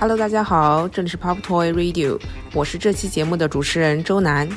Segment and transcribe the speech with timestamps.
[0.00, 2.18] Hello，大家好，这里是 Pop Toy Radio，
[2.52, 4.48] 我是这期节目的主持人周楠。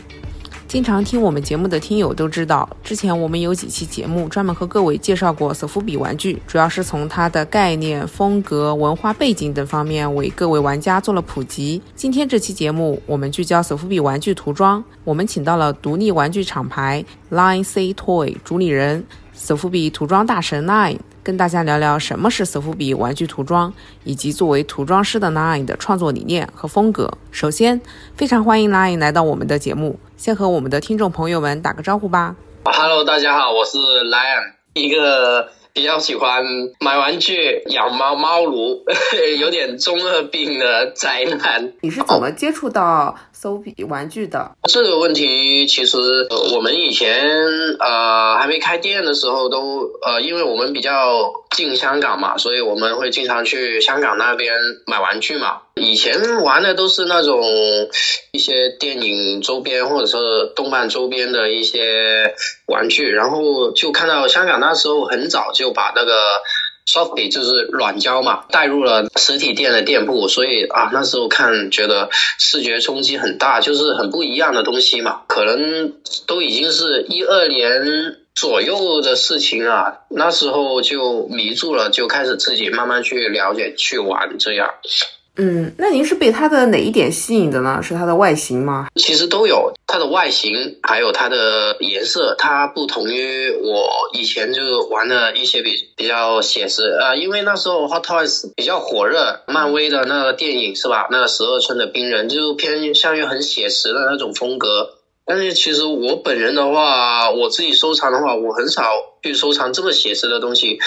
[0.67, 11.81] 经常听我们节目的听友都知道，之前我们有几期节目专门和各位介绍过索福比玩具，主要是从它的概念、风格、文化背景等方面为各位玩家做了普及。
[11.95, 20.97] 今天这期节目，我们聚焦索福比玩具涂装，我们请到了独立玩具厂牌 Line C Toy 主理人索福比涂装大神 Nine。
[21.27, 23.73] 跟大家聊聊什么是索福比玩具涂装，
[24.05, 27.11] 以及作为涂装师的 Nine 的创作理念和风格。
[27.31, 27.81] 首先，
[28.15, 32.37] 非常欢迎 Nine 来到我们的节目，先和我们的听众朋友们打个招呼吧。
[32.63, 35.49] Hello，大家好，我是 Lion，一个。
[35.73, 36.43] 比较喜欢
[36.79, 38.83] 买玩具、养猫猫奴，
[39.39, 41.71] 有点中二病的宅男。
[41.81, 44.51] 你是怎么接触到搜比玩具的？
[44.63, 45.97] 这个问题其实
[46.55, 47.23] 我们以前
[47.79, 54.53] 呃还没开店的时候都呃，因为我们比较近香港嘛，所以我们会经常去香港那边
[54.87, 55.61] 买玩具嘛。
[55.75, 57.39] 以前玩的都是那种
[58.31, 60.17] 一些电影周边或者是
[60.55, 62.33] 动漫周边的一些
[62.65, 66.11] 玩具，然后就看到香港那时候很早就把那个
[66.87, 75.21] softly 就是软胶嘛带入了实体店的店铺，所以啊那时候看觉得视觉冲击很大，就是很不一样的东西嘛。
[75.27, 75.93] 可能
[76.25, 84.69] 都已经是一二年左右的事情啊，那时候就迷住了，就开始自己慢慢去了解去玩这样。
[85.37, 87.79] 嗯，那您是被它的哪一点吸引的呢？
[87.81, 88.87] 是它的外形吗？
[88.95, 101.07] 其实都有，它的外形还有它的颜色，它不同于我以前就玩的一些比比较写实啊，因为那时候 Hot Toys 比较火热，漫威的那个电影是吧？
[101.11, 104.95] 那个十二寸的冰人就偏向于很写实的那种风格。
[105.29, 108.83] 但是其实我本人的话，我自己收藏的话，我很少
[109.21, 110.79] 去收藏这么写实的东西。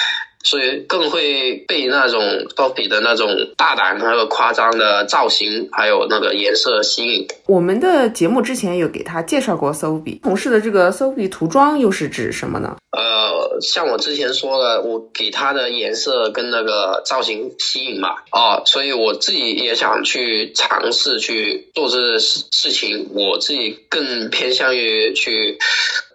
[0.43, 2.21] 所以更会被那种
[2.57, 7.27] Sophie 的那种大胆还有夸张的造型，还有那个颜色吸引。
[7.47, 12.77] 我们的节目之前有给他介绍过 Sophie，同事的这个 Sophie 涂装又是指什么呢？
[12.93, 25.59] 呃，像我之前说的，我给他的颜色跟那个造型吸引嘛，哦，所以我自己也想去尝试去做这事事情，我自己更偏向于去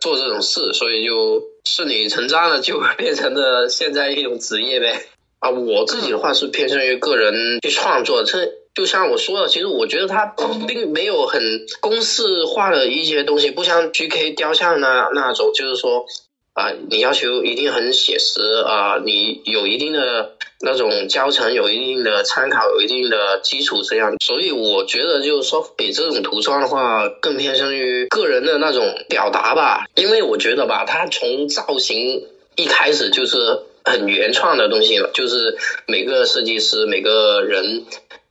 [0.02, 1.44] 做这种事，所以就。
[1.66, 5.02] 顺理成章的就变成了现在一种职业呗
[5.40, 5.50] 啊！
[5.50, 10.26] 我自己的话是偏向于个人去创作，这就像我说的，其实我觉得它
[10.68, 11.42] 并没有很
[11.82, 16.06] 公式化的一些东西，不像 GK 雕像那那种，就是说。
[16.56, 24.16] 啊，你要求一定很写实啊，你有一定的那种教程，有一定的参考，有一定的基础，这样。
[24.24, 29.86] 所以我觉得就是说，比这种涂装的话，更偏向于个人的那种表达吧。
[29.96, 33.38] 因为我觉得吧，它从造型一开始就是
[33.84, 37.84] 很原创的东西了，就是每个设计师每个人。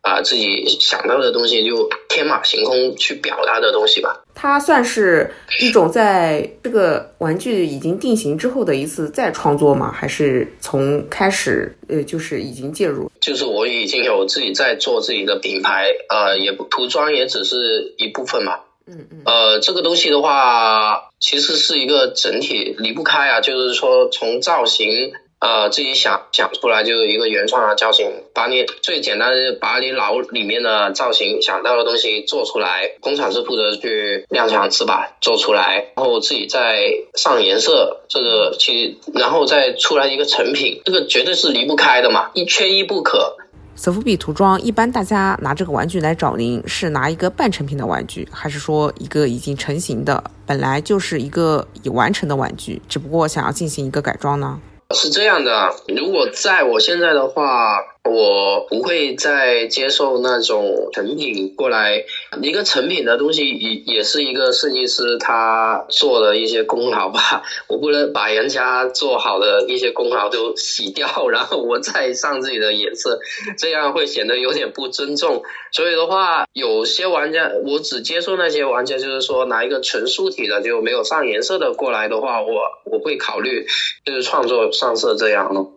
[0.05, 4.23] 啊，自己想到的东西就天马行空去表达的东西吧。
[4.35, 9.91] 它算是一种在这个玩具已经定型之后的一次再创作吗？
[9.91, 13.11] 还是从开始呃就是已经介入？
[13.19, 18.61] 就是我已经有自己在做自己的品牌，呃，也不涂装也只是一部分嘛。
[18.87, 19.23] 嗯嗯。
[19.25, 25.15] 呃，这个东西的话，其实是一个整体离不开啊，就是说从造型。
[25.45, 35.19] 呃，自己想想出来就是一个原创的造型，把你最简单的把你脑里面的造型想到的东西做出来，工厂是负责去量产是吧？
[35.21, 36.85] 做出来，然后自己再
[37.15, 43.37] 上颜色，这个其实然后再出来一个成品，这个绝对是离不开的嘛，一缺一不可。
[43.77, 54.59] 索福比涂装一般大家拿这个玩具来找您，是拿一个半成品的玩具，还是说一个已经成型的，本来就是一个已完成的玩具，只不过想要进行一个改装呢？
[54.91, 62.05] 是这样的，如果在我现在的话，我不会再接受那种成品过来。
[62.43, 73.19] 一个成品的东西也也是一个设计师他做的一些功劳吧， 我不能把人家做好的一些功劳都洗掉，然后我再上自己的颜色，
[73.59, 75.43] 这样会显得有点不尊重。
[75.73, 83.67] 所以的话，有些玩家我只接受那些玩家，就是说拿一个纯素体的就没有上颜色的过来的话，我我会考虑
[84.05, 85.74] 就是创作上色这样咯。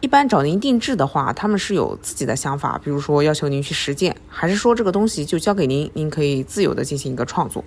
[0.00, 7.62] 一般找您定制的话，他们是有自己的想法，比如说要求您去实践，还是说这个东西就交给您，您可以自由的进行一个创作？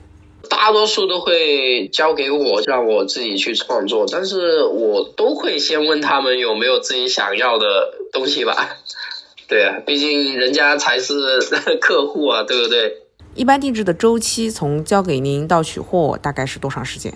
[0.49, 8.77] 大多数都会交给我，让我自己去创作，但是我都会先问他们有没有自己想要的东西吧。
[9.47, 11.39] 对啊，毕竟人家才是
[11.79, 12.97] 客户啊，对不对？
[13.35, 17.13] 一般定制的周期从交给您到取货大概是多长时间？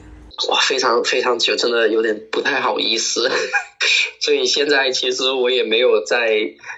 [0.49, 3.29] 哇，非常非常久，真的有点不太好意思。
[4.21, 6.29] 所以现在其实我也没有在，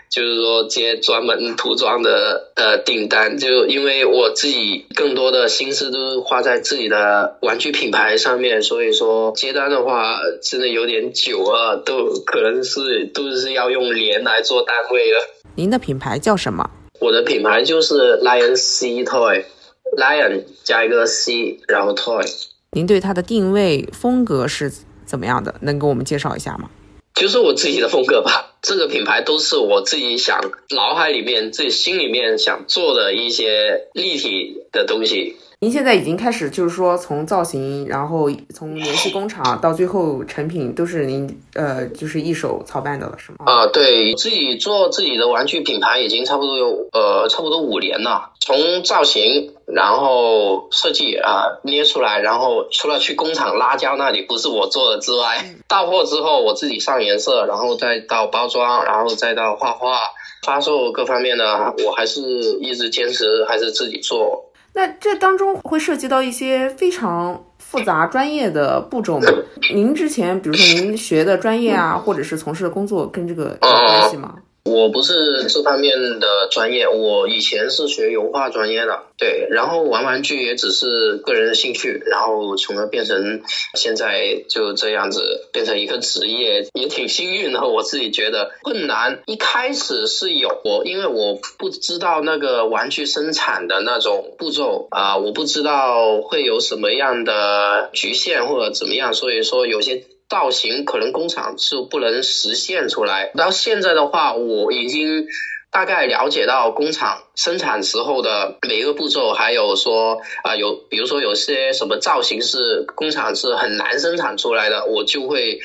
[0.10, 15.20] 就是说接专门涂装的呃订单，就因为我自己更多的心思都是花在自己的玩具品牌上面，所以说接单的话真的有点久啊，都可能是都是要用年来做单位了。
[15.56, 16.70] 您的品牌叫什么？
[17.00, 22.26] 我的品牌就是 Lion C Toy，Lion 加一个 C，然后 Toy。
[22.72, 24.72] 您对它的定位风格是
[25.06, 25.56] 怎么样的？
[25.62, 26.70] 能给我们介绍一下吗？
[27.16, 28.56] 就是我自己的风格吧。
[28.62, 30.40] 这个品牌都是我自己想
[30.70, 35.38] 脑海里面、自己心里面想做的一些立体的东西。
[35.62, 43.40] 您现在已经开始，就是说从造型，然后从联系工厂到最后成品，都是您呃，就是一手操办的了，是吗？
[43.46, 48.32] 啊，对自己做自己的玩具品牌已经差不多有呃，差不多五年了。
[48.40, 60.00] 从造型，然后设计啊捏出来，然后除了去工厂拉胶那里不是我做的之外，到货之后我自己上颜色，然后再到包装，然后再到画画、
[60.46, 62.22] 发售各方面呢，我还是
[62.62, 64.46] 一直坚持还是自己做。
[64.74, 69.28] 那这当中会涉及到一些非常复杂专业的步骤吗？
[69.74, 74.36] 您之前比如说您学的专业啊，或者是从事的工作跟这个有关系吗？
[74.70, 83.42] 我不是这方面的专业，我以前是学油画专业的，对，然后玩玩具也只是个人的兴趣，然后从而变成
[83.74, 87.68] 现在就这样子变成一个职业，也挺幸运的。
[87.68, 100.04] 我自己觉得困难一开始是有，因为我不知道那个玩具生产的那种步骤啊，我不知道会有什么样的局限或者怎么样，所以说有些。
[100.30, 103.32] 造型可能工厂是不能实现出来。
[103.36, 105.26] 到现在的话，我已经
[105.72, 115.60] 大概了解到工厂生产时候的每一个步骤，还有说啊，有比如说有些什么造型是工厂是很难生产出来的，我就会。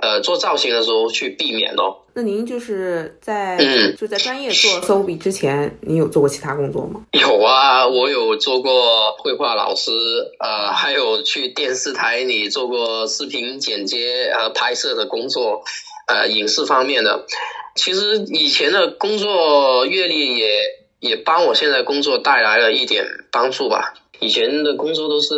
[0.00, 2.04] 呃，做造型的时候去避免咯。
[2.14, 7.02] 那您就是在嗯就在专业做 s o b 之前，您有做过其他工作吗？
[7.12, 9.90] 有啊，我有做过绘画老师，
[10.40, 15.62] 呃，还有去电视台里做过视频剪接和拍摄的工作，
[16.08, 17.26] 呃，影视方面的。
[17.76, 20.62] 其实以前的工作阅历也
[20.98, 23.94] 也帮我现在工作带来了一点帮助吧。
[24.20, 25.34] 以前的工作都是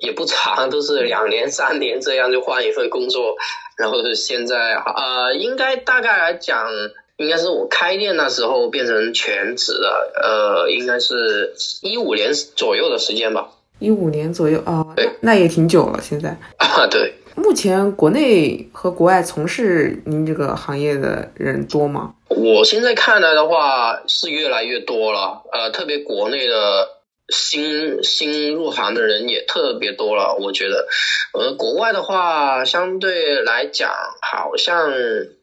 [0.00, 3.36] 也不长，都是两年、 三年这样就换一份工作。
[3.76, 6.68] 然后现在，呃，应该大概来讲，
[7.16, 13.48] 应该是我开店那时候变成全职的，呃，应该是一五年左右的时间吧。
[13.78, 16.00] 一五年左右啊，对，那也挺久了。
[16.00, 17.14] 现在啊，对。
[17.34, 22.14] 目前国内和国外从事您这个行业的人多吗？
[22.28, 26.88] 我现在看来的话是越来越多了，呃，特别国内的。
[27.32, 30.86] 新新入行的人也特别多了，我觉得，
[31.32, 33.90] 呃，国外的话相对来讲
[34.20, 34.92] 好像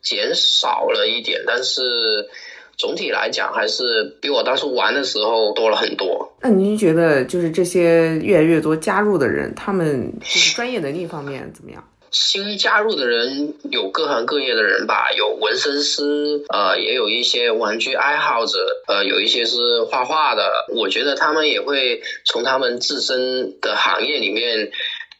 [0.01, 1.81] 减少了一点，但是
[2.77, 6.37] 总体来讲还是比我当初玩的时候多了很多。
[6.41, 11.83] 那您觉得就是这些越来越多加入的人，他们就是专业能力方面怎么样？
[12.11, 20.65] 新加入的人有各行各业的人吧，有纹身师，呃，也有一些玩具爱好者，呃，有一些是画画的。
[20.75, 24.71] 我觉得他们也会从他们自身的行业里面。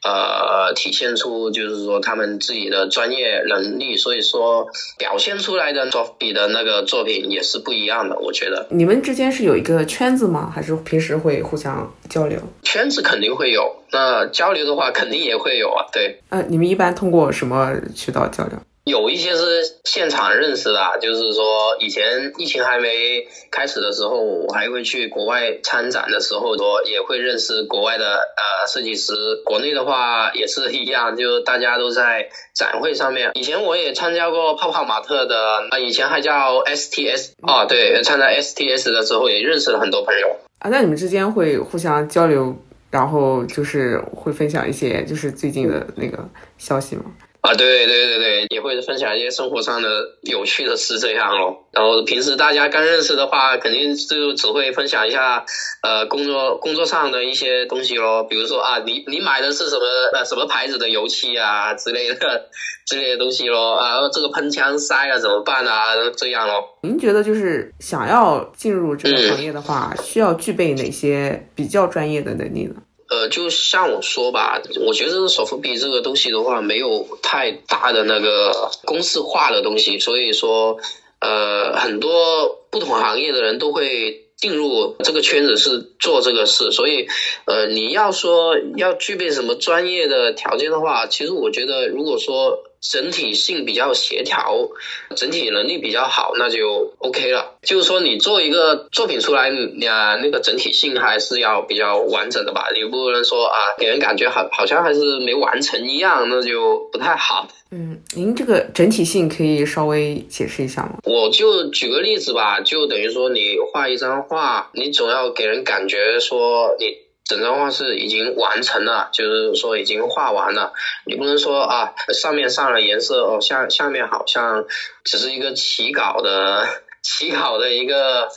[0.02, 4.66] 呃，体现出就是说他们自己的专业能力，所以说
[4.96, 8.18] 表现出来的作品的那个作品也是不一样的。
[8.18, 10.50] 我觉得你们之间是有一个圈子吗？
[10.54, 12.40] 还是平时会互相交流？
[12.62, 15.86] 圈子肯定会有，那交流的话肯定也会有啊。
[15.92, 18.58] 对，呃，你们一般通过什么渠道交流？
[18.84, 29.12] 有一些是现场认识的，就是说以前疫情还没开始的时候，我还会去国外参展的时候，说也会认识国外的呃设计师。
[29.44, 33.30] 国内的话也是一样，就大家都在展会上面。
[33.34, 40.70] 以前我也参加过泡泡玛特的，啊，以前还叫 STS 啊，对，参加 STS 的时候也认识了很多朋友啊。
[40.70, 42.56] 那你们之间会互相交流，
[42.90, 47.04] 然后就是会分享一些就是最近的那个消息吗？
[47.42, 49.88] 啊，对对对对，也会分享一些生活上的
[50.22, 51.68] 有趣的事这样咯。
[51.72, 55.44] 然后平时大家刚认识的话，肯定就只会分享一下，
[55.82, 58.24] 呃，工作工作上的一些东西咯。
[58.24, 59.82] 比如说啊，你你买的是什么
[60.12, 62.14] 呃什么牌子的油漆啊之类的
[62.86, 63.74] 之类的东西咯。
[63.74, 65.94] 啊，这个喷枪塞了怎么办啊？
[66.16, 66.62] 这样咯。
[66.82, 72.74] 您觉得就是想要进入这个行业的话，需要具备哪些比较专业的能力呢？
[73.10, 80.78] 呃，就像我说吧，我觉得首付比这个东西的话，没有太大的那个公式化的东西，所以说，
[81.20, 87.08] 呃，很多不同行业的人都会进入这个圈子是做这个事，所以，
[87.46, 94.68] 呃，你要说要具备什么专业的条件的话，其实我觉得，如果说整体性比较协调，
[95.14, 97.58] 整体能力比较好，那就 OK 了。
[97.62, 107.46] 就是说，你做一个作品出来，你啊，那个整体性还是要比较完整的吧，你不能说啊，给人感觉好好像还是没完成一样，那就不太好。
[107.70, 110.98] 嗯，您这个整体性可以稍微解释一下吗？
[111.04, 117.09] 我就举个例子吧，就等于说你画一张画，你总要给人感觉说你。
[117.30, 120.72] 整张画是已经完成了，就是说已经画完了。
[121.06, 124.66] 你不能说啊，上面上了颜色哦，下下面好像
[125.04, 126.66] 只是一个起稿的
[127.02, 128.28] 起稿的一个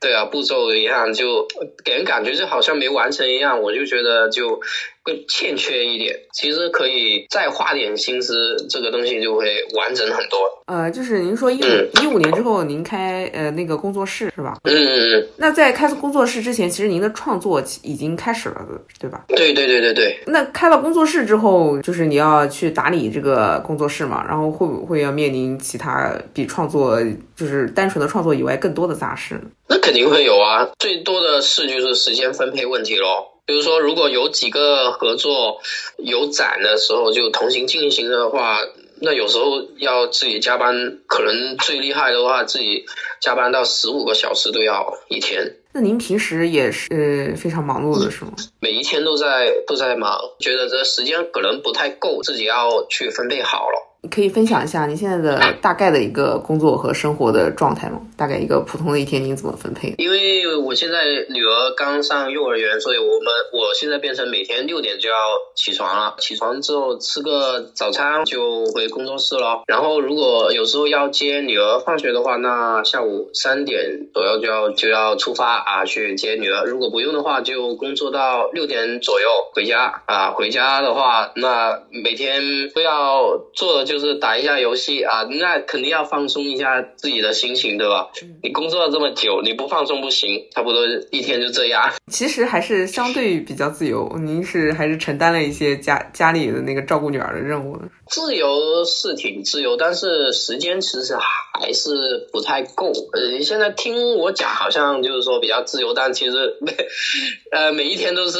[0.00, 1.46] 对啊步骤一样，就
[1.84, 3.62] 给人感觉就好像没完成一样。
[3.62, 4.60] 我就觉得就。
[5.10, 10.38] 会欠缺一点，其实可以再花点心思，这个东西就会完整很多。
[10.66, 14.56] 呃，就是您说一五一五年之后，您开呃那个工作室是吧？
[14.64, 15.28] 嗯嗯嗯。
[15.36, 18.64] 那在开工作室之前，其实您的创作已经开始了，
[19.00, 19.24] 对吧？
[19.28, 20.18] 对对对对对。
[20.26, 27.00] 那开了工作室之后，就是你要去打理这个工作室嘛，然后会不会要面临其他比创作
[27.34, 29.42] 就是单纯的创作以外更多的杂事呢？
[29.68, 33.26] 那肯定会有啊，最多的事就是时间分配问题喽。
[33.50, 35.60] 比如说，如果有几个合作
[35.98, 38.60] 有展的时候就同行进行的话，
[39.00, 42.86] 那有时候要自己加班，可能最厉害的话自己
[43.20, 45.56] 加班到十五个小时都要一天。
[45.72, 48.30] 那您平时也是非常忙碌的是吗？
[48.60, 53.89] 每一天都在都在忙，觉得这时间可能不太够，自己要去分配好了。
[54.02, 58.00] 你可以分享一下你现在的大概的一个工作和生活的状态吗？
[58.16, 59.94] 大概一个普通的一天，您怎么分配？
[59.98, 65.16] 因为我现在女儿刚上幼儿园，所以我们我现在变成每天六点就要
[65.54, 66.14] 起床了。
[66.18, 69.64] 起床之后吃个早餐就回工作室了。
[69.66, 76.64] 然后如果有时候要接女儿放学的话，那下午三点左右就要就要出发啊去接女儿。
[76.64, 80.30] 如果不用的话，就工作到六点左右回家啊。
[80.30, 83.84] 回家的话，那每天都要做。
[83.90, 88.08] 就是打一下游戏啊，那肯定要放松一下自己的心情，对吧？
[88.40, 91.92] 你工作了这么久，你不放松不行，差不多一天就这样。
[92.06, 97.88] 其实还是相对比较自由，您是还是承担了一些家家里的那个照顾女儿的任务呢？
[98.08, 101.16] 自由是挺自由，但是时间其实
[101.60, 102.92] 还是不太够。
[103.12, 106.72] 呃，现在听我讲，好像就是说比较自由，但其实每
[107.50, 108.38] 呃每一天都是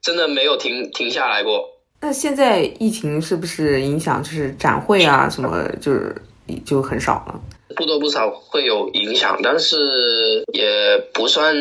[0.00, 1.73] 真的没有停停下来过。
[2.06, 6.14] 那现在疫情是不是影响就是展会啊什么就是
[6.62, 7.40] 就很少了？
[7.74, 11.56] 不多不少会有影响，但是也不算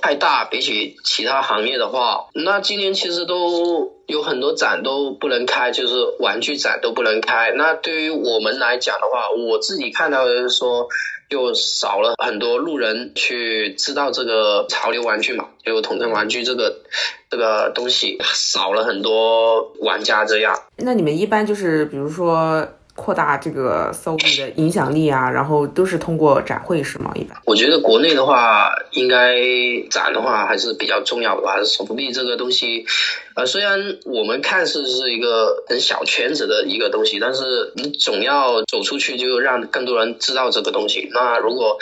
[0.00, 0.44] 太大。
[0.44, 7.52] 比起其他行业的话，那今年其实都有很多展都不能开，就是玩具展都不能开。
[7.56, 10.86] 那对于我们来讲的话，我自己看到的是说。
[11.30, 16.80] 就少了很多路人去知道这个潮流玩具嘛，就统称玩具这个
[17.30, 20.54] 这个东西少了很多玩家这样。
[20.76, 22.68] 那你们一般就是比如说。
[23.00, 27.10] 扩大这个 s o 的影响力啊，然后都是通过展会是吗？
[27.14, 29.34] 一般我觉得国内的话，应该
[29.88, 31.64] 展的话还是比较重要的吧。
[31.64, 32.84] 手臂这个东西，
[33.34, 41.08] 呃，虽然我们看似是一个很小圈子的一个东西，但是你总要走出去，就让更多人知道这个东西。
[41.14, 41.78] 那如果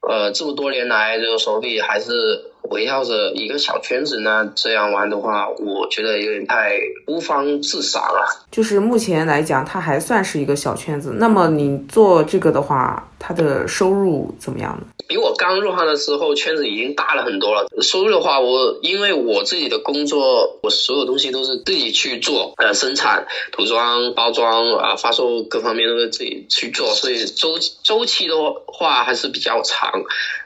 [0.00, 2.46] 呃这么多年来，这个手臂还是。
[2.70, 8.46] 围绕着一个小圈子呢，这样玩的话，我觉得有点太孤芳自赏了。
[8.52, 11.14] 就是目前来讲，它还算是一个小圈子。
[11.16, 14.86] 那么你做这个的话，它的收入怎么样呢？
[15.10, 17.66] 比我刚入行的时候，圈子已经大了很多了。
[17.82, 28.36] 收入的话，我因为我自己的工作，我所有东西都是自己去做，呃，生产、涂装、包装啊，发售各方面都是自己去做，所以周周期的
[28.68, 30.04] 话还是比较长。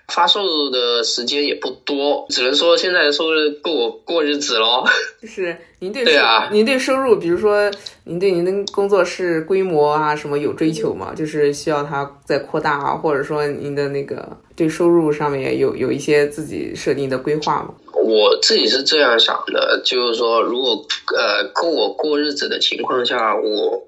[0.09, 4.85] 发售的时间也不多，只能说现在的收入够我过日子喽。
[5.21, 7.71] 就是您对对啊，您对收入，比如说
[8.05, 11.15] 您对您的工作室规模啊什么有追求吗？
[11.17, 17.75] 就是需要它再扩大啊，或者说您的那个对收入上面有有一些自己设定的规划吗？
[18.05, 23.83] 我自己是这样想的，就是说如果呃够我过日子的情况下，我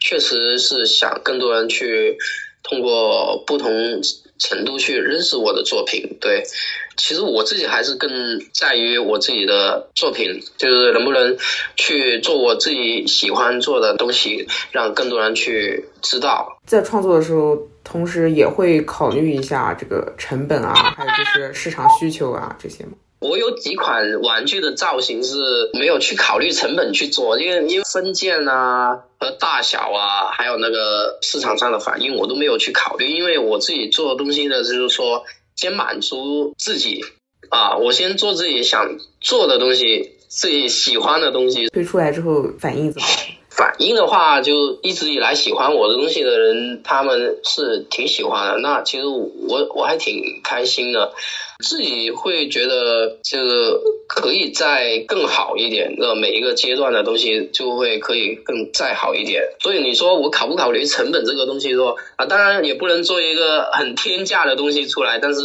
[0.00, 2.18] 确实是想更多人去
[2.62, 3.72] 通过不同。
[4.42, 6.42] 程度去认识我的作品，对，
[6.96, 8.10] 其实我自己还是更
[8.52, 11.36] 在于我自己的作品，就是能不能
[11.76, 16.58] 去做我自己喜欢做的东西，让更多人去知道。
[16.66, 22.92] 在创作的时候，同时也会考虑一下这个成本啊，还有就是市场需求啊这些吗？
[23.20, 25.36] 我有几款玩具的造型是
[25.74, 33.08] 没有去考虑成本去做，因为因为分件啊和大小啊，还有那个市场上的反应，我都没有去考虑。
[33.08, 35.24] 因为我自己做的东西呢，就是说
[35.54, 37.04] 先满足自己，
[37.48, 41.68] 啊，我先做自己想做的东西，自己喜欢的东西。
[41.68, 43.16] 推出来之后反应怎么样？
[43.48, 48.58] 反应的话，就一直以来喜欢我的东西的人，他们是挺喜欢的。
[48.58, 51.12] 那其实我我还挺开心的，
[51.62, 53.78] 自己会觉得这个
[54.14, 55.94] 可以再更好一点。
[55.98, 59.42] 那每一个阶段的东西就会可以更再好一点。
[59.60, 61.72] 所以你说我考不考虑成本这个东西？
[61.72, 65.40] 说啊，当然也不能做一个很天价的东西出来，但是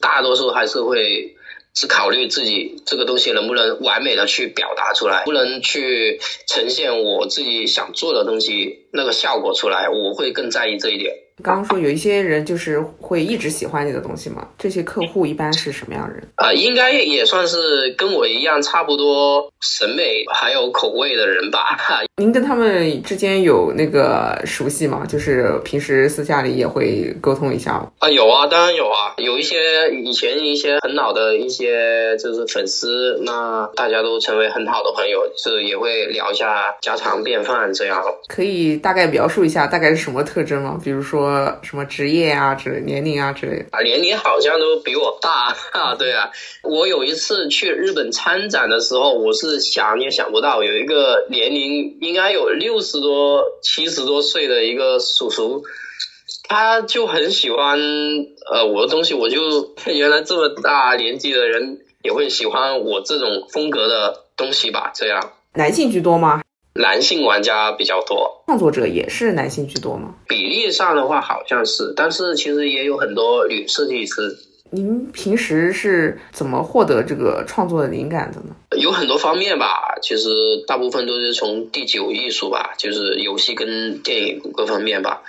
[0.00, 1.34] 大多数还是会。
[1.78, 11.12] 是考虑自己这个东西能不能完美的去表达出来，不能去呈现我自己想做的东西那个效果出来，我会更在意这一点。
[11.42, 16.26] 刚刚说有一些人就是会一直喜欢你的东西嘛，这些客户一般是什么样的人？
[16.36, 21.76] 啊，应该也算是跟我一样差不多审美还有口味的人吧。
[22.16, 25.04] 您跟他们之间有那个熟悉吗？
[25.06, 38.02] 就是平时私下里也会沟通一下吗啊，有啊，当然有啊，有一些以前一些很老的一些就是粉丝，那大家都成为很好的朋友，是也会聊一下家常便饭这样。
[38.26, 40.80] 可以大概描述一下大概是什么特征吗？
[40.82, 41.25] 比如说。
[41.62, 45.94] 什么职业啊，之类年龄啊之类的啊，年龄好像都比我大 啊。
[45.94, 46.30] 对啊，
[46.62, 55.62] 我有一次去日本参展的时候，我是想也想不到有一个年龄应该有六十多、七十多岁的一个叔叔，
[56.48, 57.78] 他就很喜欢
[58.50, 64.92] 呃我的东西，我就 原来这么大年纪的人也会喜欢我这种风格的东西吧？
[64.94, 66.42] 这样，男性居多吗？
[66.78, 70.14] 男性玩家比较多，创作者也是男性居多吗？
[70.28, 74.36] 比例上的话好像是，但是其实也有很多女设计师。
[74.70, 78.56] 您平时是怎么获得这个创作的灵感的呢？
[78.76, 80.28] 有很多方面吧，其实
[80.66, 85.22] 大部分都是从第九艺术吧，就是游戏跟电影各方面吧。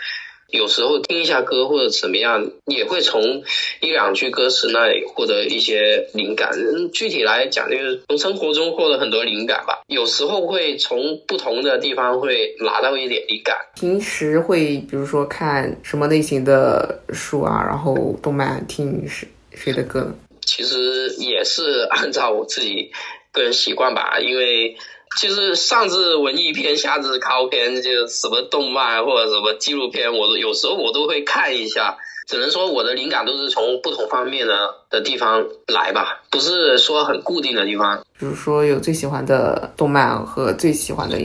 [0.50, 3.44] 有时候听一下歌或者怎么样，也会从
[3.82, 6.52] 一两句歌词那里获得一些灵感。
[6.94, 9.82] 具体来讲，就是从生活中获得很多灵感吧。
[9.88, 13.58] 有时候会从不同的地方会拿到一点灵感。
[13.76, 20.16] 平时会比如说看什么类型的书啊，然后动漫，听谁谁的歌？
[20.46, 22.90] 其实也是按照我自己
[23.34, 24.78] 个人习惯吧，因为。
[25.22, 31.98] 就是上至文艺片，下至考片，就什么动漫或者什么纪录片，我都有时候我都会看一下。
[32.28, 38.06] 只能说我的灵感都是从不同方面的的地方来吧，不是说很固定的地方。
[38.20, 41.18] 比如说有最喜欢的动漫和最喜欢的。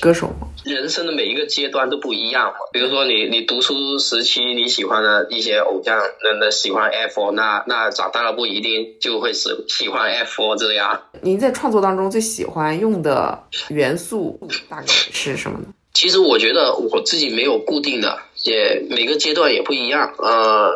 [0.00, 0.48] 歌手吗？
[0.64, 2.52] 人生的每一个阶段都不一样。
[2.72, 11.02] 比如说，你你读书时期你喜欢的一些偶像，那那喜欢 F，那那长大了不一定就会喜喜欢 F 这样。
[11.20, 15.66] 您在创作当中最喜欢用的元素大概是什么呢？
[15.92, 18.18] 其实我觉得我自己没有固定的。
[18.42, 20.70] 也每个阶段也不一样，呃，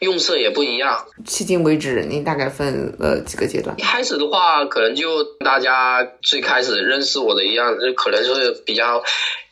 [0.00, 1.06] 用色也不一样。
[1.26, 3.74] 迄今为止，您大概分了几个阶段？
[3.78, 9.02] 一开始的话，可能就大家最开始认识我的一样，就可能是比较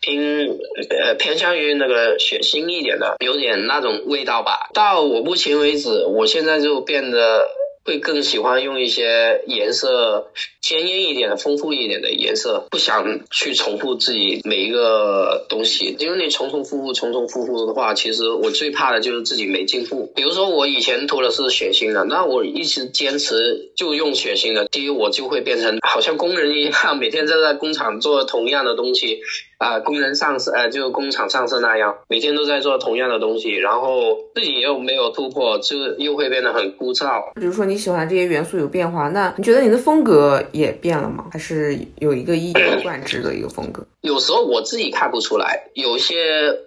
[0.00, 0.48] 偏
[0.90, 4.68] 呃偏向于那个血腥一点的，有点那种味道吧。
[4.72, 7.46] 到我目前为止，我现在就变得。
[7.86, 20.12] 会更喜欢用一些颜色鲜艳一点、丰富一点的颜色，不想去重复自己每一个东西，因为你重重复复、重重复复的话，其实我最怕的就是自己没进步。
[20.16, 29.20] 比如说我以前涂的是血腥的，那我一直坚持就用血腥的，第一我就会变成好像工人一样， 每天在在工厂做同样的东西。
[29.58, 37.32] 啊，工人上色，呃，就工厂上色那样，每天都在做同样的东西，然后自己又没有突破，就又会变得很枯燥。
[37.34, 41.26] 比如说你喜欢这些元素有变化，那你觉得你的风格也变了吗？
[41.32, 43.82] 还是有一个一以 贯之的一个风格？
[44.02, 46.16] 有时候我自己看不出来，有些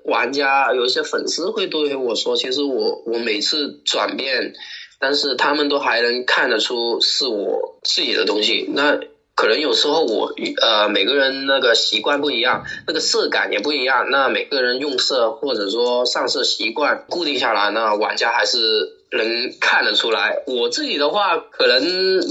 [0.05, 4.53] 玩家、有一些粉丝会对我说，其实我我每次转变，
[4.99, 8.67] 但是他们都还能看得出是我自己的东西。
[8.73, 8.99] 那。
[9.39, 10.29] 可能有时候我
[10.61, 14.09] 呃每个人那个习惯不一样，那个色感也不一样。
[14.09, 20.35] 那每个人用色或者说上色习惯固定下来，那玩家还是能看得出来。
[20.45, 21.81] 我自己的话可能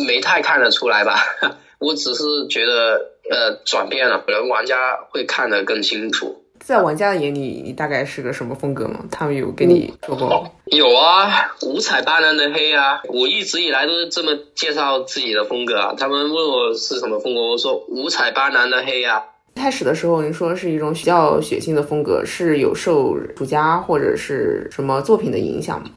[0.05, 1.15] 没太看得出来吧，
[1.81, 6.43] 我只是觉得呃转变了，可能玩家会看得更清楚。
[6.69, 9.01] 在玩家的眼里，你大概是个什么风格吗？
[9.11, 10.51] 他们有跟你说过吗？
[10.67, 13.01] 有啊，五彩斑斓的黑啊！
[13.09, 15.95] 我一直以来都是这么介绍自己的风格啊。
[15.97, 19.25] 他们问我是什么风格，我说五彩斑斓的黑啊。
[19.55, 25.89] 开始的时候，你说是一种比较血腥的风格，是有受主家或者是什么作品的影响吗？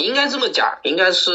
[0.00, 1.30] 应该这么讲，应该是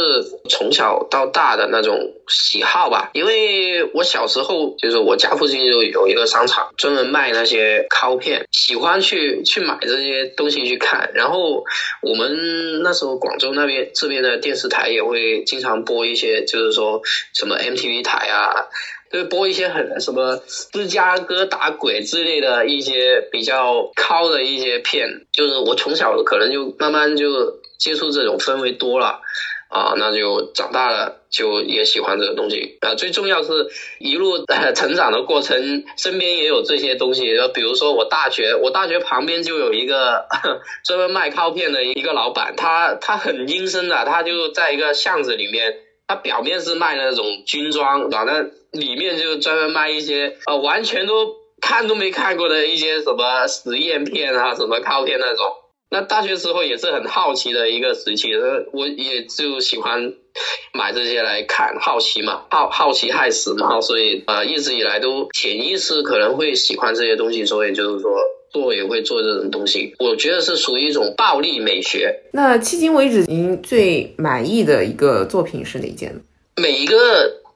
[0.49, 3.10] 从小到大的那种喜好吧。
[3.13, 11.12] 因为我小时候就是我家附近就有一个商场，专门卖那些拷片，喜欢去去买这些东西去看。
[11.13, 11.63] 然后
[12.01, 17.01] 我们那时候广州那边这边的电视台也会经常播一些，就是说
[17.34, 18.67] 什么 MTV 台啊。
[19.12, 20.41] 就播一些很什么
[20.73, 27.30] 芝加哥打鬼之类的一些比较靠的一些片，就是我从小可能就慢慢就
[27.77, 29.21] 接触这种氛围多了，
[29.69, 32.95] 啊，那就长大了就也喜欢这个东西啊。
[32.95, 37.23] 最重要是一路成长的过程，身边也有这些东西。
[37.53, 40.27] 比如说我大学，我大学旁边就有一个
[40.85, 45.77] 专门卖靠片的一个老板，他他很阴森的，他就在一个巷子里面。
[46.07, 48.31] 他表面是卖那种军装，然后
[48.69, 55.47] 里面就专门卖一些呃完全都看都没看过的一些什么实验片啊，什么靠片那种。
[55.89, 58.31] 那大学时候也是很好奇的一个时期，
[58.73, 60.13] 我也就喜欢
[60.73, 68.11] 买这些来看，好奇嘛，好好奇害死嘛，所以呃一直以来都潜意识可能会喜欢这些东西，所以就是说。
[68.51, 72.21] 做也会做这种东西，我觉得是属于一种暴力美学。
[72.31, 76.21] 那迄今为止，您最满意的一个作品是哪件？
[76.55, 76.95] 每一个。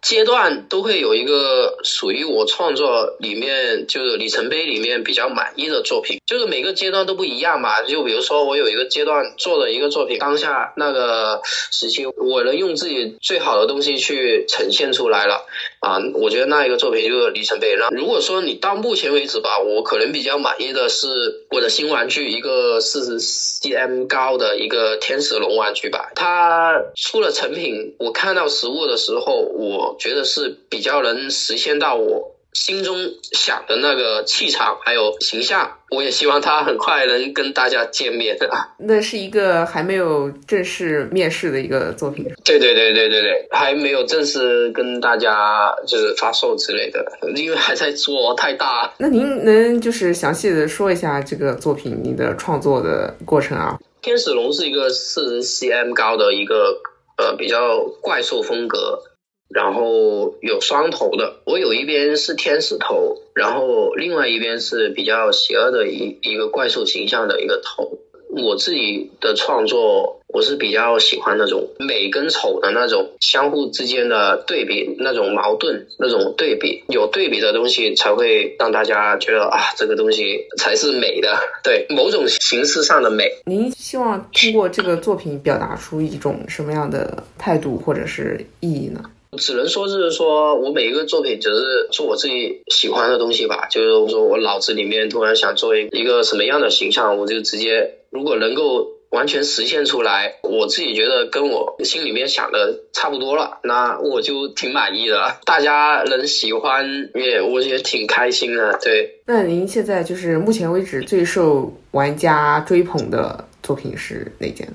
[0.02, 7.82] 阶段都会有一个属于我创作里面就是里程碑里面比较满意的作品，就是每个阶段都不一样嘛。
[7.82, 15.46] 就比如说我有一个阶段做的一个作品，当下那个时期我能用自己最好的东西去呈现出来了
[15.80, 17.76] 啊，我觉得那一个作品就是里程碑。
[17.78, 21.08] 那如果说你到目前为止吧，我可能比较满意的是
[21.52, 26.12] 我的新玩具，一个四十 cm 高的一个天使龙玩具吧。
[26.16, 29.96] 它出了成品，我看到实物的时候，我。
[30.00, 32.96] 觉得是比较能实现到我心中
[33.34, 38.38] 想的那个气场还有形象，我也希望他很快能跟大家见面。
[38.78, 42.26] 那是一个还没有正式面试的一个作品。
[42.44, 48.92] 对对对对对对，还没有正式跟大家就是发售之类的，因为还在做，太大。
[48.98, 53.78] 那您能就是详细的说一下这个作品你的创作的过程啊？
[54.02, 56.82] 天使龙是一个四十 cm 高的一个
[57.18, 59.02] 呃比较怪兽风格。
[59.50, 67.98] 然后有双头的，我有一边是天使头，然后另外一边是比较邪恶的一一个怪兽形象的一个头。
[68.32, 83.32] 我自己的创作，我是比较喜欢那种美跟丑的那种相互之间的对比，那种矛盾，那种对比，有对比的东西才会让大家觉得啊，这个东西才是美的，对某种形式上的美。
[83.46, 89.04] 您希望通过这个作品表达出一种什么样的态度或者是意义呢？
[89.38, 105.38] 只能说是说我每一个作品只是做我自己喜欢的东西吧，就是说我脑子里面突然想做一一个什么样的形象，我就直接如果能够完全实现出来，我自己觉得跟我心里面想的差不多了，那我就挺满意的。
[105.46, 108.80] 大家能喜欢也我也挺开心的。
[108.82, 114.68] 对，那您现在就是目前为止最受玩家追捧的作品是哪件？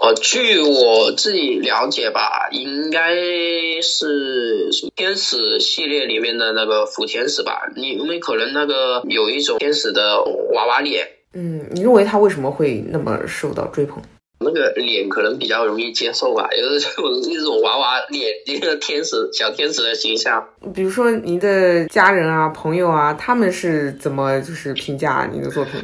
[0.00, 3.16] 呃，据我自己了解吧，应该
[3.82, 7.68] 是天使系列里面的那个福天使吧。
[7.74, 10.22] 你因为可能那个有一种天使的
[10.54, 14.00] 娃娃脸，嗯，你认为他为什么会那么受到追捧？
[14.40, 20.48] 那个脸可能比较容易接受吧，有这种一种娃娃脸，一个天使小天使的形象。
[20.72, 25.82] 比如说您的家人啊、朋友啊，他们是怎么就是评价您的作品？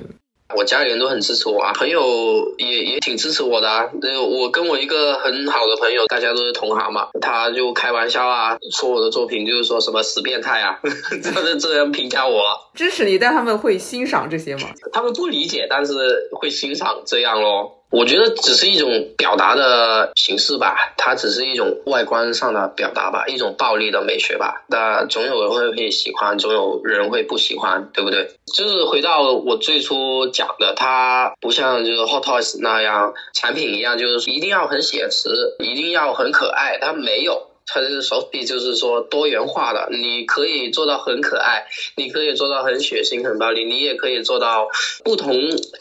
[0.55, 3.89] 我家里人都很支持我啊，朋友也也挺支持我的啊。
[4.03, 10.79] 那我跟我一个很好的朋友，大家都是同行嘛，他就开玩笑啊，说我的作品就是说什么死变态啊，
[11.23, 12.43] 这这样评价我。
[12.75, 14.69] 支持你，但他们会欣赏这些吗？
[14.93, 17.81] 他们不理解，但是会欣赏这样咯。
[17.90, 24.64] 我觉得只是一种表达的形式吧，它只是一种外观上的表达吧，一种暴力的美学吧。
[24.66, 28.31] 那总有人会会喜欢，总有人会不喜欢，对不对？
[28.53, 35.29] 就是回到我最初讲的，它不像就是 Hot Toys 那样产品一样，就是一定要很写实，
[35.61, 37.51] 一定要很可爱，它没有。
[37.66, 41.64] 它的手笔就是说多元化的，你可以做到很可爱，
[41.96, 44.68] 你可以做到很血腥、很暴力，你也可以做到
[45.05, 45.35] 不同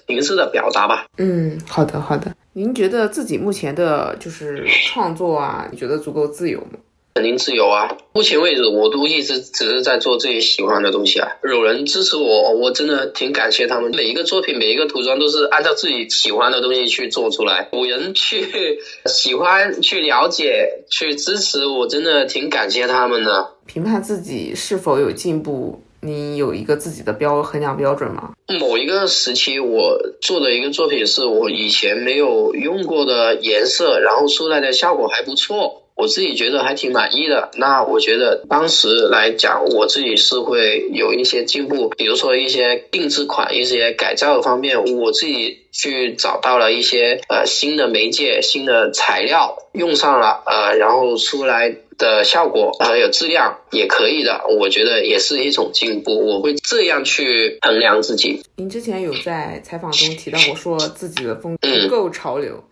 [0.07, 1.05] 形式的表达吧。
[1.17, 2.35] 嗯，好的，好的。
[2.53, 6.79] 您觉得自己目前的就是创作啊，你觉得足够自由吗？
[7.13, 7.95] 肯定自由啊！
[8.11, 11.29] 目前为止，我都一直只是在做自己喜欢的东西啊。
[11.43, 13.91] 有人支持我，我真的挺感谢他们。
[13.95, 17.69] 每一个作品，每一个涂装都是按照自己喜欢的东西去做出来。
[17.71, 23.51] 有人去喜欢、去了解、去支持，我真的挺感谢他们的。
[23.67, 28.31] 评判自己是否有进步，你有一个自己的标衡量标准吗？
[28.59, 35.82] 某一个时期，我做的一个作品是我以前没有用过的颜色，然后出来的效果还不错。
[36.03, 37.49] 我自己觉得还挺满意的。
[37.55, 56.27] 那我觉得当时来讲，我自己是会有一些进步，比如说一些定制款、一些改造方面，我自己去找到了一些呃新的媒介、新的材料用上了，呃，然后出来的效果还有质量也可以的，我觉得也是一种进步。
[56.27, 58.43] 我会这样去衡量自己。
[58.57, 62.55] 您之前有在采访中提到过，说自己的风格不够潮流。
[62.55, 62.63] 嗯，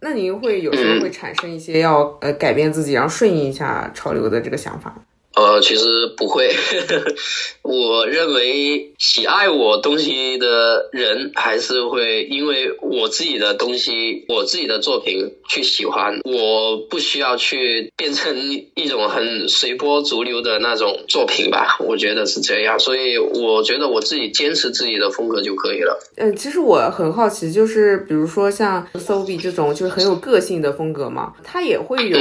[0.00, 4.94] 那您会有时候会产生一些要呃改变自己，然后顺应一下潮流的这个想法？
[5.36, 6.54] 呃，其实不会。
[7.62, 16.18] 我认为喜爱我东西的人，还是会因为我自己的东西、我自己的作品去喜欢。
[16.24, 18.36] 我不需要去变成
[18.74, 21.76] 一种很随波逐流的那种作品吧？
[21.86, 22.78] 我觉得是这样。
[22.78, 25.98] 所以我觉得我自己坚持自己的风格就可以了。
[26.16, 32.18] 嗯，其实我很好奇，就是比如说像 Sobi 这种就是很有个性的风格嘛，它也会有，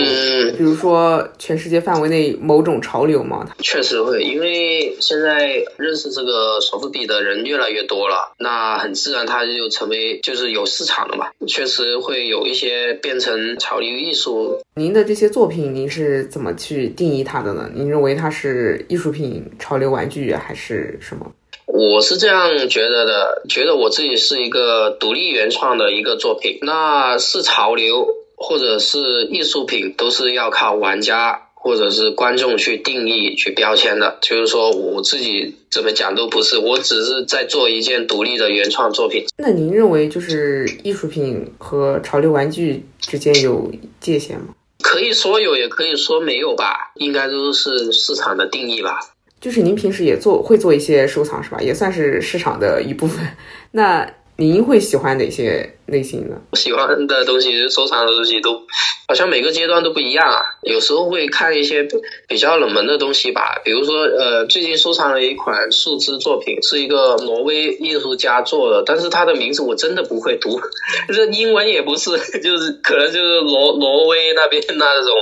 [0.57, 3.47] 比如说全世界范围内某种潮流吗？
[3.59, 5.63] 确实会，因为现在。
[5.77, 11.27] 认识这个手扶笔的人越来越多了，那很自然它就成为就是有市场了嘛。
[11.47, 14.59] 确实会有一些变成潮流艺术。
[14.75, 17.69] 您的这些作品，您是怎么去定义它的呢？
[17.73, 21.31] 您认为它是艺术品、潮流玩具还是什么？
[21.65, 26.59] 我是这样觉得的，觉得我自己是一个独立原创的一个作品。
[26.61, 31.49] 那是潮流或者是艺术品，都是要靠玩家。
[31.63, 39.23] 或者是观众去定义、去标签的，就是说我自己怎么讲都不是，我只是在做一件独立的原创作品。
[39.37, 43.71] 那您认为，就是艺术品和潮流玩具之间有
[44.01, 44.47] 界限吗？
[44.81, 48.99] 可以说有，也可以说没有吧，应该都是市场的定义吧。
[49.39, 51.61] 就是您平时也做会做一些收藏是吧？
[51.61, 53.25] 也算是市场的一部分。
[53.71, 54.05] 那。
[54.35, 56.41] 您会喜欢哪些类型的？
[56.57, 58.63] 喜欢的东西、收藏的东西都
[59.07, 60.41] 好像每个阶段都不一样啊。
[60.63, 61.87] 有时候会看一些
[62.27, 70.59] 比较冷门的东西吧，比如说呃，最近收藏了一款树枝作品，是一个挪威艺术家做的，但是他的名字我真的不会读，
[71.13, 72.09] 这英文也不是，
[72.41, 75.13] 就是可能就是挪挪威那边那种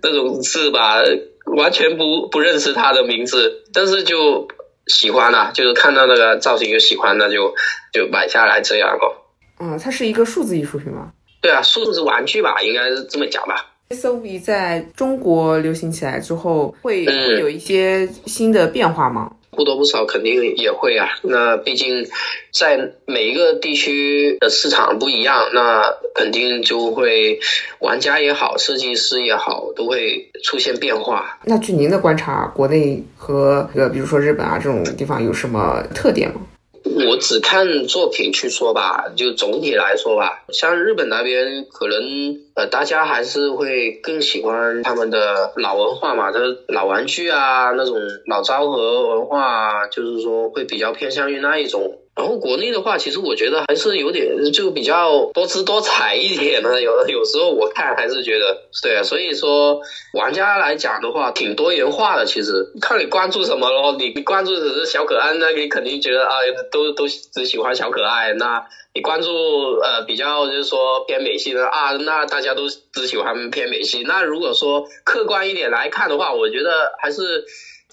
[0.00, 1.02] 那种字吧，
[1.56, 4.46] 完全不不认识他的名字，但是就。
[4.86, 7.54] 喜欢的，就是看到那个造型就喜欢，那就
[7.92, 9.14] 就买下来这样咯。
[9.58, 11.12] 嗯，它是一个数字艺术品吗？
[11.40, 13.70] 对啊，数字玩具吧，应该是这么讲吧。
[13.90, 19.30] S O V 在中国流行起来之后，会会有一些新的变化吗？
[19.54, 22.06] 不多不少肯定也会啊，那毕竟
[22.52, 27.40] 在每一个地区的市场不一样，那肯定就会
[27.78, 31.38] 玩家也好，设计师也好，都会出现变化。
[31.44, 36.40] 那据您的观察，国内和呃，比如说日本啊这种地方有什么特点吗？
[37.06, 51.98] 我只看作品去说吧，就总体来说吧，像日本那边可能呃，大家还是会更喜欢他们的老文化嘛，就是老玩具啊，那种老昭和文化，啊就是说会比较偏向于那一种。
[52.16, 59.02] 然后国内的话，其实我觉得还是有点就比较多姿多彩一点的，有有时候我看还是觉得对啊。
[59.02, 59.80] 所以说
[60.12, 62.24] 玩家来讲的话，挺多元化的。
[62.24, 66.36] 其实看你关注什么咯，你关注只是小可爱，那你肯定觉得啊，
[66.70, 68.32] 都都只喜欢小可爱。
[68.34, 69.28] 那你关注
[69.82, 74.04] 呃比较就是说偏美系的啊，那大家都只喜欢偏美系。
[74.06, 77.44] 那如果说客观一点来看的话，我觉得还是。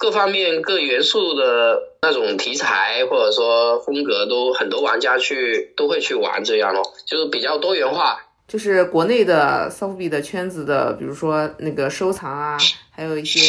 [0.02, 8.18] 各方面各元素的那种题材或者说风格，都很多玩家去都会去玩这样咯，就是比较多元化。
[8.48, 12.58] 就是国内的 soft 的圈子的，比如说那个收藏啊，
[12.90, 13.40] 还有一些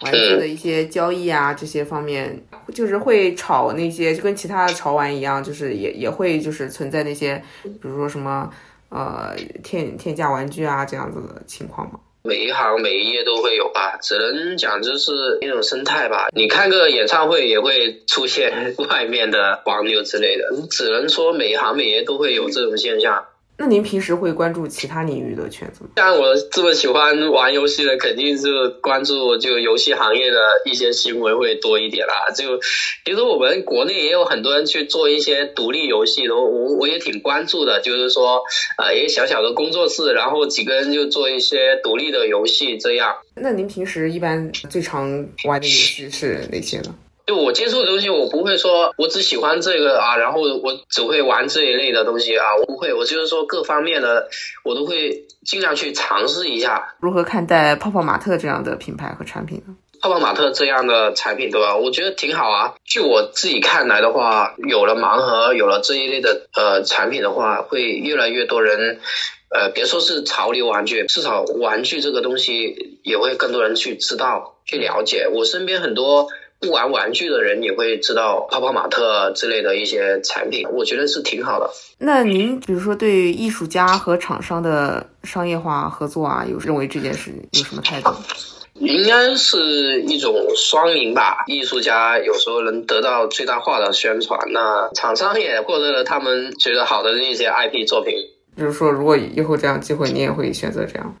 [0.00, 2.42] 玩具的一些交易啊，这些方面，
[2.74, 8.50] 就是会炒那些，就跟其他的潮玩一样，就是也也会就是存在那些，比如说什么
[8.88, 12.00] 呃天天价玩具啊这样子的情况吗？
[12.26, 16.28] 每一行每一页都会有吧，只能讲就是一种生态吧。
[16.34, 23.26] 你看个演唱会也会出现 外面的黄牛之类的，只能说每一行每一页都会有这种现象。
[23.56, 25.90] 那您平时会关注其他领域的圈子吗？
[25.96, 32.34] 像我这么喜欢玩游戏的，肯定是关注就游戏行业的一些新闻会多一点啦。
[32.34, 32.58] 就
[33.04, 37.80] 其实我们国内也有很多人去做一些独立游戏的，我我也挺关注的。
[37.80, 38.42] 就是说，
[38.76, 43.14] 呃，一个小小的工作室，然后几个人就做一些独立的游戏这样。
[43.36, 45.08] 那您平时一般最常
[45.44, 46.94] 玩的游戏是哪些呢？
[47.26, 54.28] 就我接触的东西，我不会说我只喜欢这个啊，然后我只会玩这一类的东西啊，我不会，我就是说各方面的
[54.62, 56.94] 我都会尽量去尝试一下。
[57.00, 59.74] 如何看待泡泡玛特这样的品牌和产品呢？
[60.02, 61.76] 泡泡玛特这样的产品，对吧？
[61.76, 62.74] 我觉得挺好啊。
[62.84, 69.00] 据我自己看来的话，有了盲盒，有了这一类的呃产品的话，会越来越多人，
[69.48, 75.26] 呃，别说是潮流玩具，至少玩具这个东西也会更多人去知道、去了解。
[75.32, 76.28] 我身边很多
[76.64, 81.70] 不玩玩具的人也会知道泡泡玛特之类的一些产品，我觉得是挺好的。
[81.98, 88.10] 那您比如说对艺术家和厂商的商业化合作啊，有认为这件事有什么态度？
[88.80, 91.44] 应该是一种双赢吧。
[91.46, 98.14] 艺术家有时候能得到最大化的宣传，那厂商也获得了他们觉得好的一些 IP 作品。
[98.56, 101.14] 就是说，如果以后这样机会，你也会选择这样？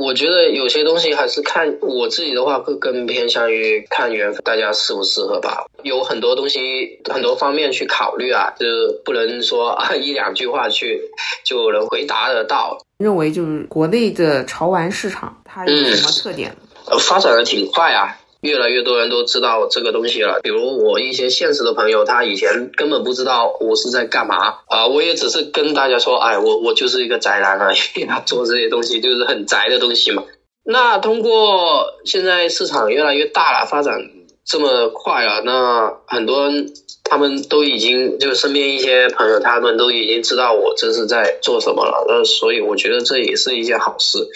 [0.00, 5.66] 我觉得有些东西还是看我自己的话，会更偏向于看缘分，大家适不适合吧。
[5.82, 11.02] 有很多东西，很多方面去考虑啊，就是不能说一两句话去
[11.44, 12.78] 就能回答得到。
[12.96, 16.56] 认为就是国内的潮玩市场，它有什么特点？
[16.86, 20.40] 呃发展的挺快啊，越来越多人都知道这个东西了。
[20.42, 30.24] 比如我一些现实的朋友，他以前根本不知道我是在干嘛啊，我也只是跟大家说，哎，我我就是一个宅男而已， 做这些东西就是很宅的东西嘛。
[30.64, 34.10] 那通过现在市场越来越大了，发展
[34.44, 36.72] 这么快了，那很多人
[37.02, 42.04] 他们都已经就身边一些朋友，他们都已经知道我这是在做什么了。
[42.06, 44.28] 那所以我觉得这也是一件好事。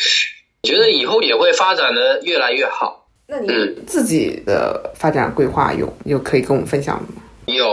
[0.62, 3.03] 觉得以后也会发展的越来越好。
[3.26, 3.48] 那你
[3.87, 7.22] 自己的发展规划有有可以跟我们分享的吗？
[7.46, 7.66] 有，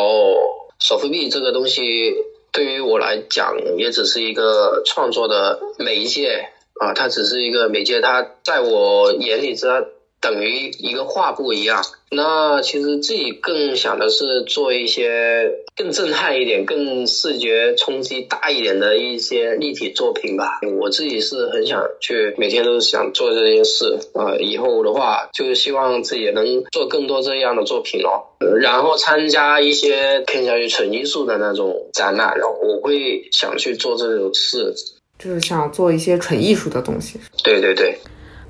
[0.80, 2.14] 首付币这个东西
[2.52, 9.88] 对于我来讲也只是一个创作的媒介啊，它只是一个媒介，它在我眼里，这
[10.22, 11.84] 等于一个画布一样。
[12.14, 20.60] 那其实自己更想的是做一些更震撼一点、更视觉冲击大一点的一些立体作品吧。
[20.78, 24.36] 我自己是很想去，每天都是想做这件事啊。
[24.38, 28.28] 以后的话，就是希望自己能做更多这样的作品哦。
[28.60, 34.76] 然后参加一些偏向于纯艺术的那种展览，然后我会想去做这种事，
[35.18, 37.18] 就是想做一些纯艺术的东西。
[37.42, 37.98] 对对对。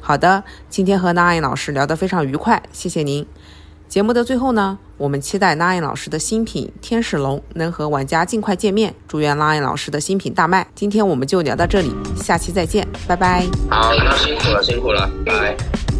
[0.01, 3.25] 好的，今天和 Nine 老师聊得非常愉快，谢谢您。
[3.87, 10.65] 节目的最后呢，我们期待 Nine 老师的新品天使龙能和玩家尽快见面，祝愿 Nine 老师的新品大卖。
[10.73, 13.45] 今天我们就聊到这里，下期再见，拜拜。
[13.69, 15.90] 好，那辛苦了，辛苦了，拜。